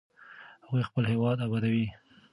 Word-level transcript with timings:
هغوی 0.63 0.87
خپل 0.89 1.03
هېواد 1.11 1.37
ابادوي. 1.45 1.85